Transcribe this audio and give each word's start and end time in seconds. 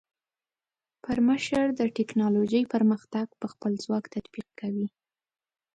پرکمشر 1.03 1.65
د 1.79 1.81
ټیکنالوجۍ 1.97 2.63
پرمختګ 2.73 3.25
پر 3.39 3.47
خپل 3.53 3.71
ځواک 3.83 4.05
تطبیق 4.15 4.47
کوي. 4.59 4.87